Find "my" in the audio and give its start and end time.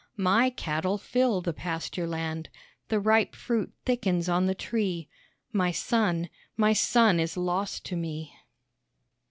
0.17-0.49, 5.53-5.69, 6.57-6.73